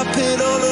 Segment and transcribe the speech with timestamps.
[0.00, 0.67] up it all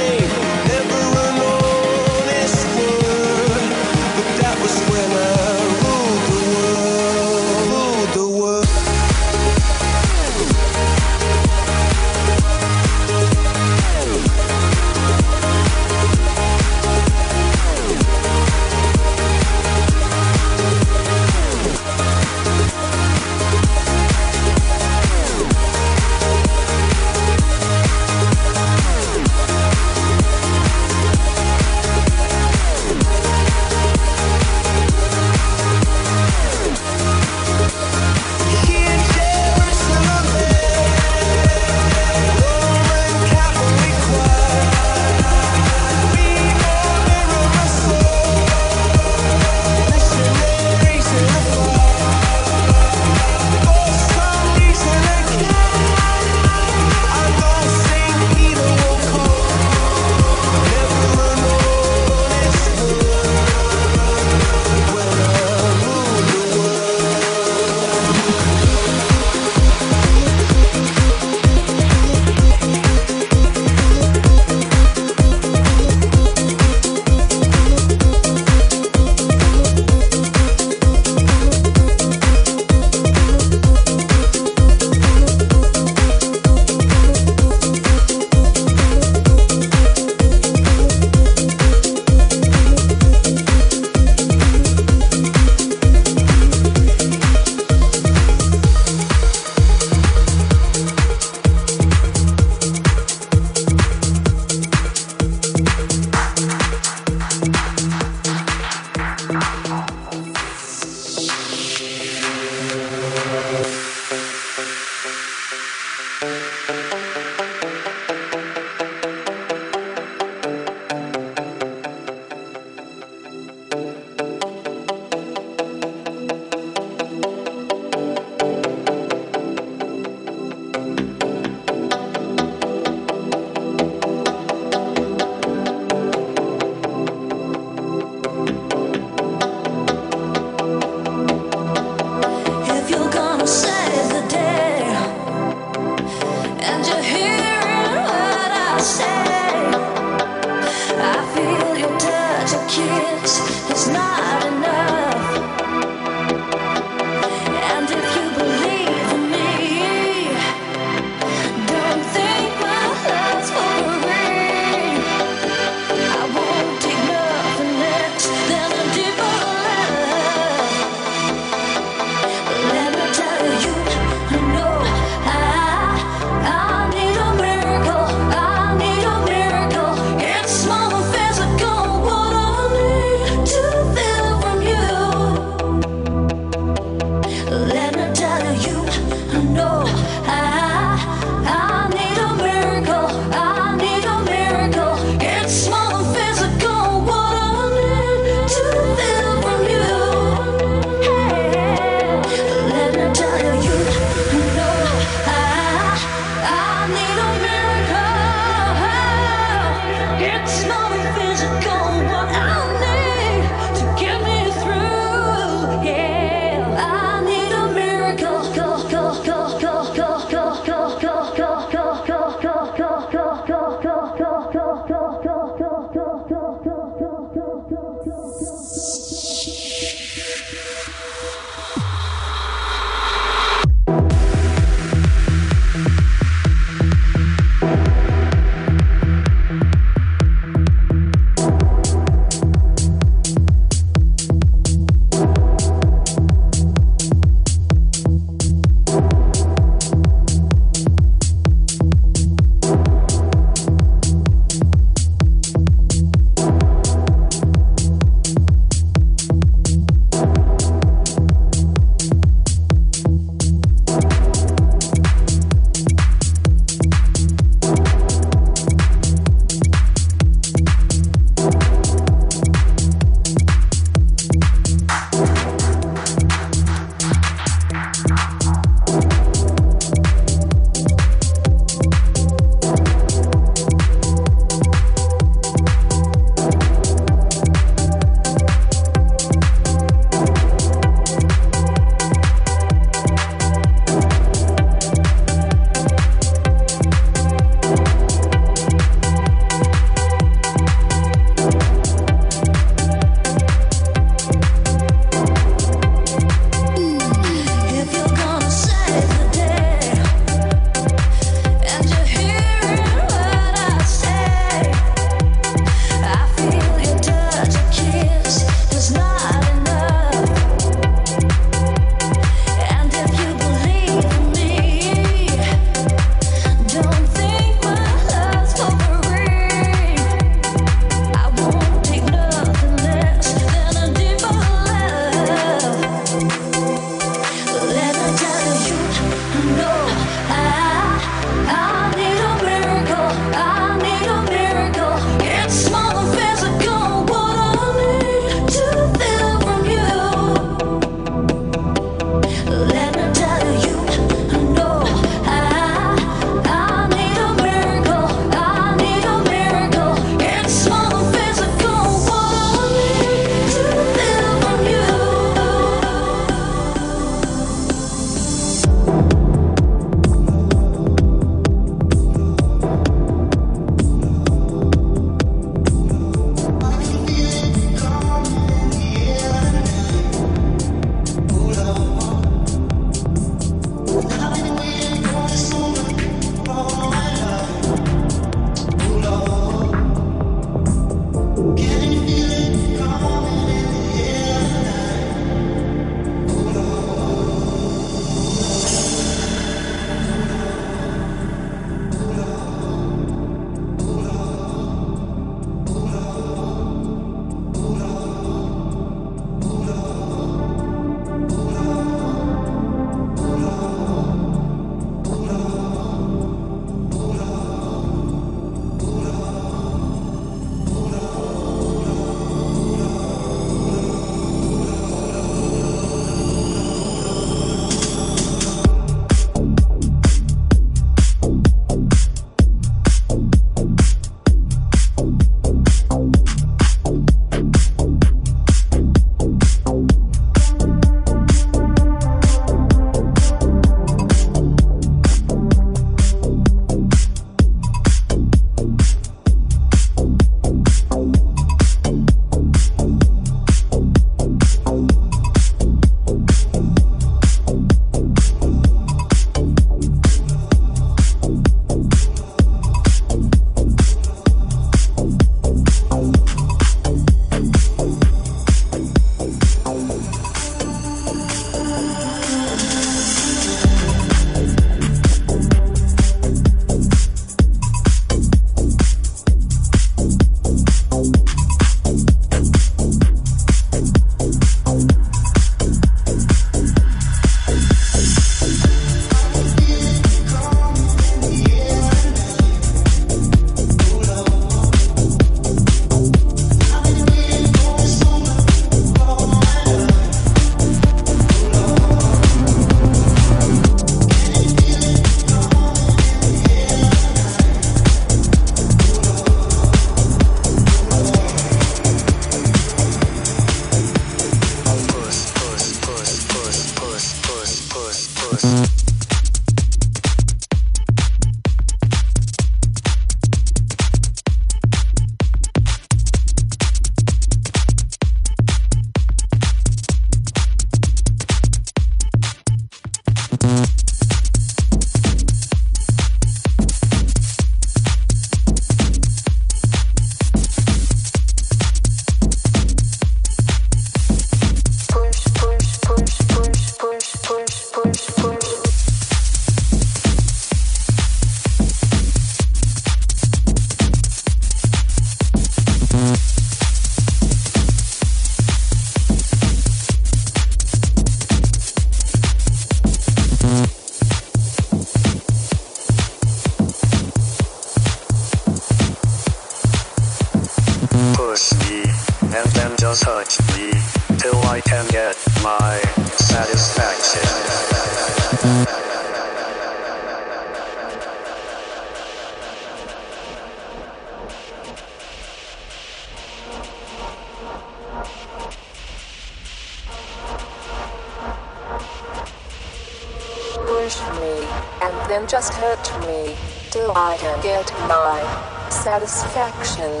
[595.08, 596.36] them just hurt me,
[596.70, 598.20] till I can get my
[598.68, 600.00] satisfaction.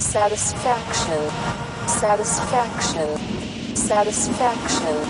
[0.00, 1.30] Satisfaction.
[1.86, 3.16] Satisfaction.
[3.76, 5.04] Satisfaction.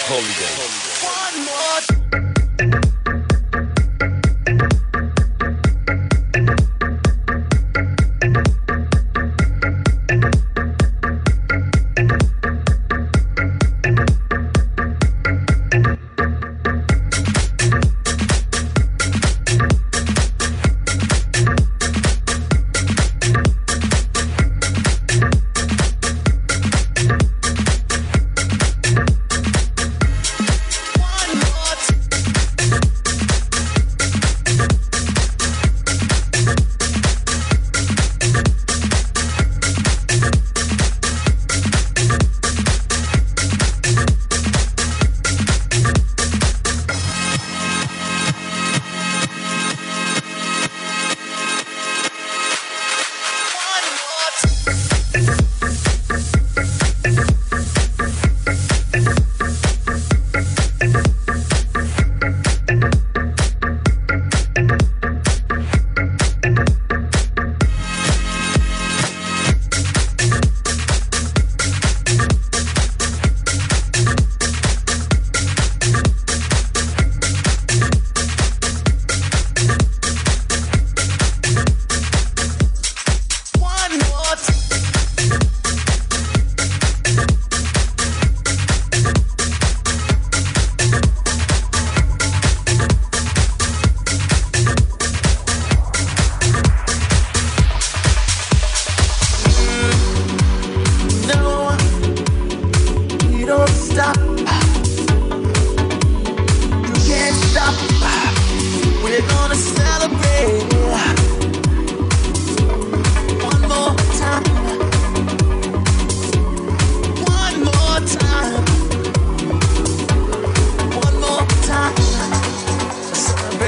[0.07, 1.01] Holy days.
[1.03, 2.30] One more.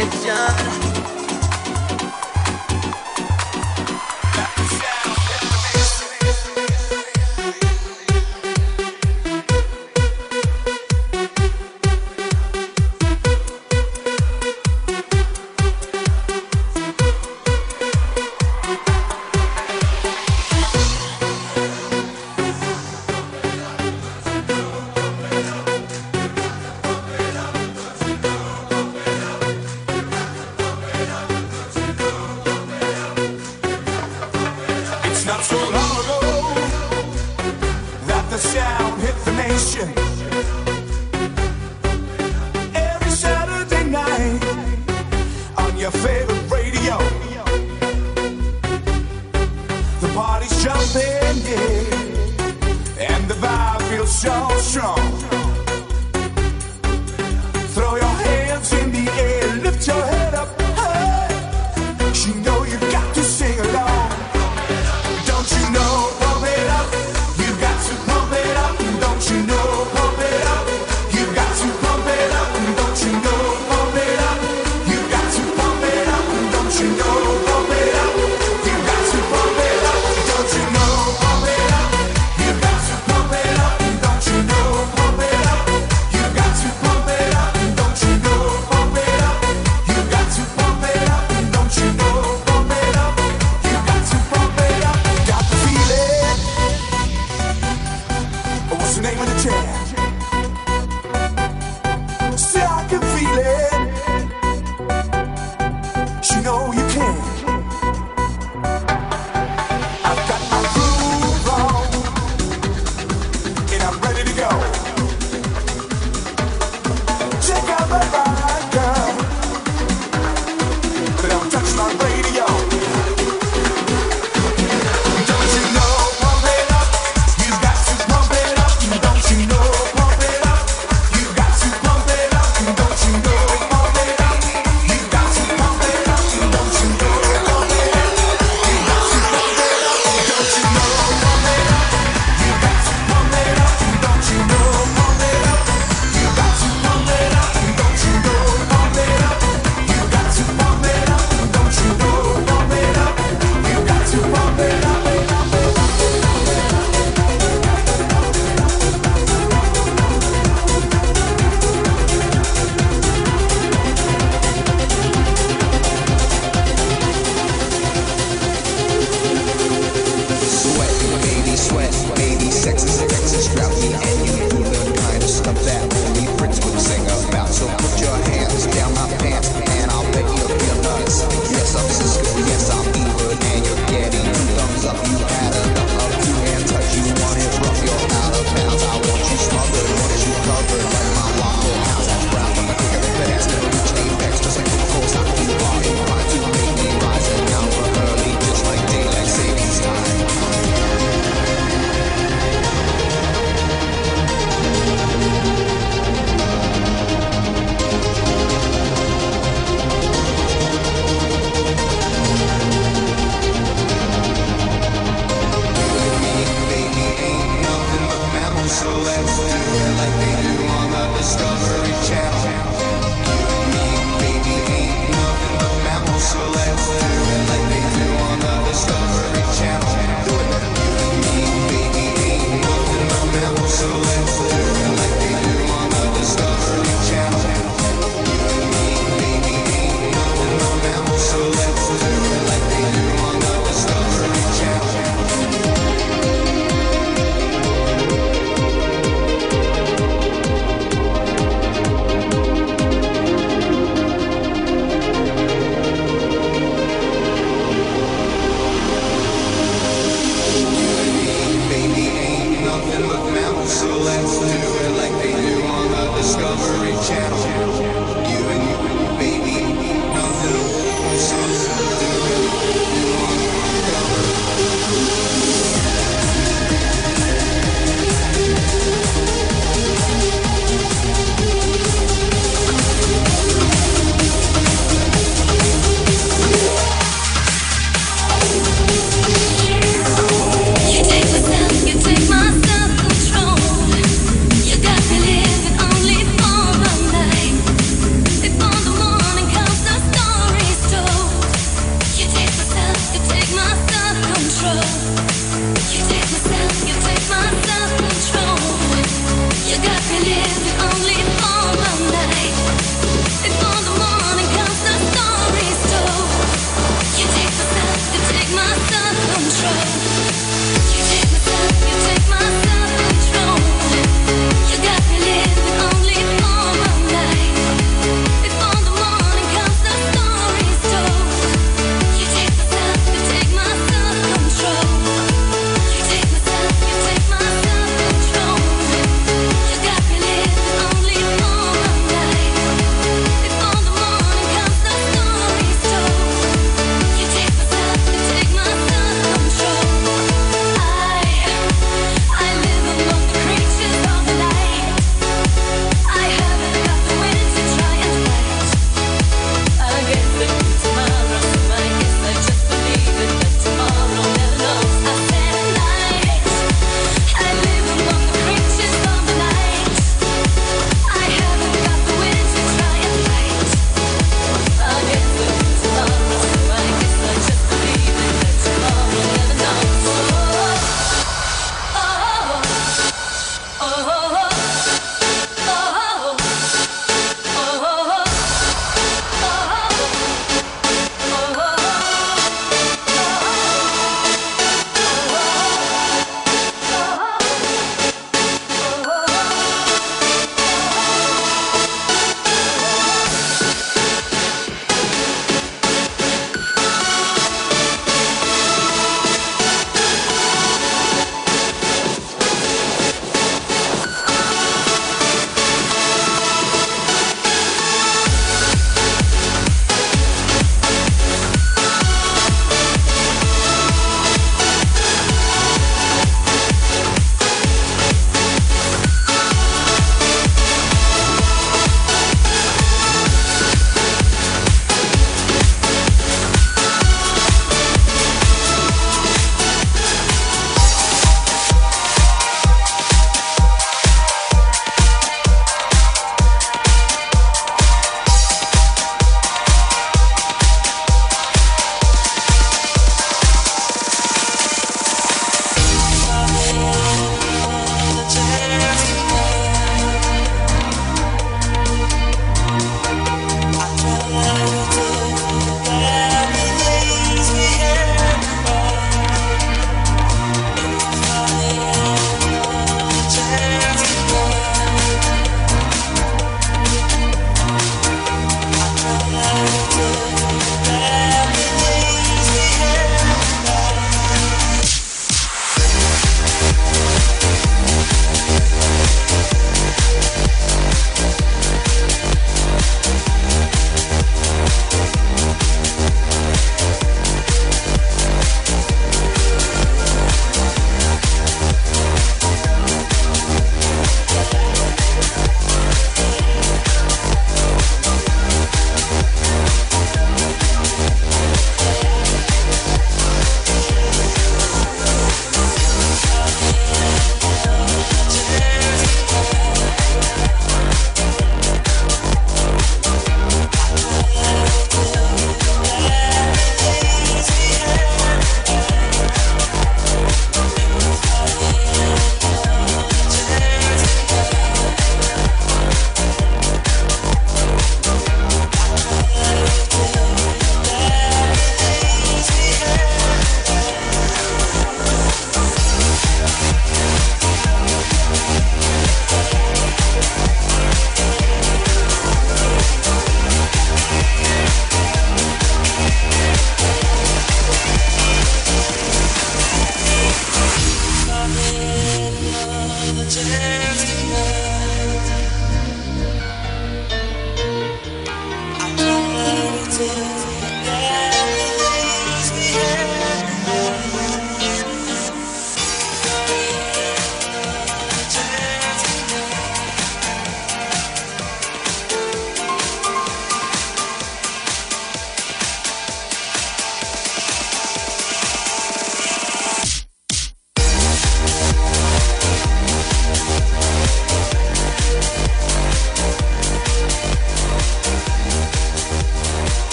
[0.00, 0.87] intuition